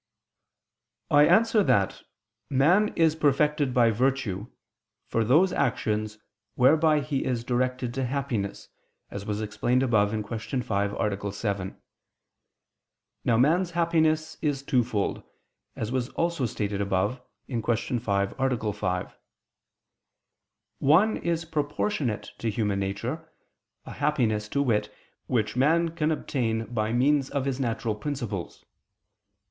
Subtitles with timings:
[1.11, 2.01] I answer that,
[2.49, 4.47] Man is perfected by virtue,
[5.05, 6.17] for those actions
[6.55, 8.69] whereby he is directed to happiness,
[9.11, 10.63] as was explained above (Q.
[10.63, 11.31] 5, A.
[11.31, 11.77] 7).
[13.23, 15.21] Now man's happiness is twofold,
[15.75, 17.61] as was also stated above (Q.
[17.99, 18.73] 5, A.
[18.73, 19.17] 5).
[20.79, 23.31] One is proportionate to human nature,
[23.85, 24.91] a happiness, to wit,
[25.27, 28.65] which man can obtain by means of his natural principles.